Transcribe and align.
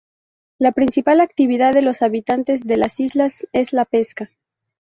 La 0.57 0.71
principal 0.71 1.21
actividad 1.21 1.75
de 1.75 1.83
los 1.83 2.01
habitantes 2.01 2.61
de 2.65 2.75
las 2.75 2.99
islas 2.99 3.45
es 3.53 3.71
la 3.71 3.85
pesca. 3.85 4.31